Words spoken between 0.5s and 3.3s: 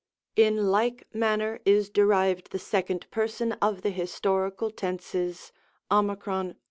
like manner is derived the 2d